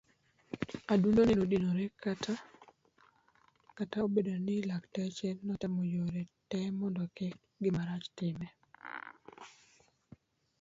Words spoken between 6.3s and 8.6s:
te mondo kik gimarach time.